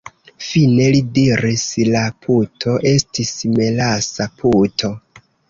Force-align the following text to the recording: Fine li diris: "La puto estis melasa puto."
Fine 0.43 0.85
li 0.95 1.01
diris: 1.17 1.65
"La 1.97 2.01
puto 2.27 2.75
estis 2.93 3.35
melasa 3.61 4.29
puto." 4.43 4.93